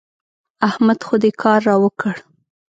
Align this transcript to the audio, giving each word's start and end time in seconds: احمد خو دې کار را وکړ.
احمد 0.69 0.99
خو 1.07 1.15
دې 1.23 1.31
کار 1.41 1.59
را 1.67 1.75
وکړ. 1.83 2.15